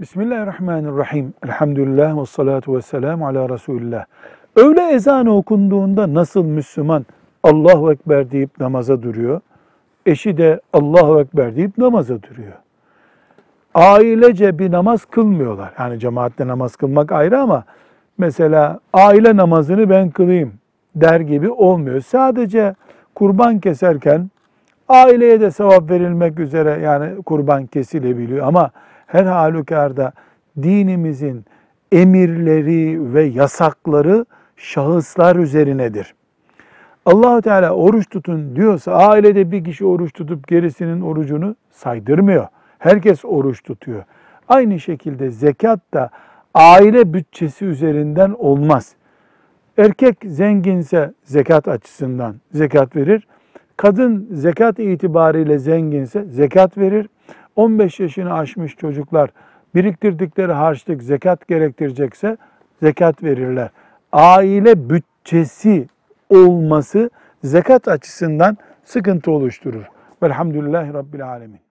[0.00, 1.34] Bismillahirrahmanirrahim.
[1.44, 4.04] Elhamdülillah ve salatu ve selamu ala Resulillah.
[4.56, 7.06] Öğle ezanı okunduğunda nasıl Müslüman
[7.42, 9.40] Allahu Ekber deyip namaza duruyor?
[10.06, 12.52] Eşi de Allahu Ekber deyip namaza duruyor.
[13.74, 15.72] Ailece bir namaz kılmıyorlar.
[15.78, 17.64] Yani cemaatle namaz kılmak ayrı ama
[18.18, 20.52] mesela aile namazını ben kılayım
[20.96, 22.00] der gibi olmuyor.
[22.00, 22.74] Sadece
[23.14, 24.30] kurban keserken
[24.88, 28.70] aileye de sevap verilmek üzere yani kurban kesilebiliyor ama
[29.06, 30.12] her halükarda
[30.62, 31.44] dinimizin
[31.92, 36.14] emirleri ve yasakları şahıslar üzerinedir.
[37.06, 42.46] Allahu Teala oruç tutun diyorsa ailede bir kişi oruç tutup gerisinin orucunu saydırmıyor.
[42.78, 44.04] Herkes oruç tutuyor.
[44.48, 46.10] Aynı şekilde zekat da
[46.54, 48.94] aile bütçesi üzerinden olmaz.
[49.78, 53.26] Erkek zenginse zekat açısından zekat verir.
[53.76, 57.08] Kadın zekat itibariyle zenginse zekat verir.
[57.56, 59.30] 15 yaşını aşmış çocuklar
[59.74, 62.36] biriktirdikleri harçlık zekat gerektirecekse
[62.82, 63.70] zekat verirler.
[64.12, 65.88] Aile bütçesi
[66.28, 67.10] olması
[67.44, 69.84] zekat açısından sıkıntı oluşturur.
[70.22, 71.65] Velhamdülillahi Rabbil Alemin.